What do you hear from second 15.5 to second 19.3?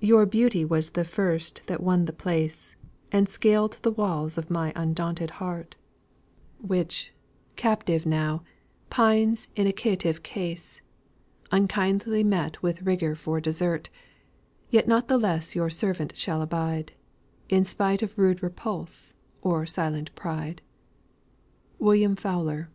your servant shall abide, In spite of rude repulse